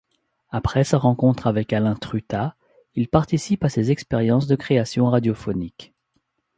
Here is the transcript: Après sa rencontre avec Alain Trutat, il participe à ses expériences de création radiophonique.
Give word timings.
Après 0.49 0.83
sa 0.83 0.97
rencontre 0.97 1.45
avec 1.45 1.73
Alain 1.73 1.93
Trutat, 1.93 2.55
il 2.95 3.07
participe 3.07 3.63
à 3.63 3.69
ses 3.69 3.91
expériences 3.91 4.47
de 4.47 4.55
création 4.55 5.05
radiophonique. 5.07 5.93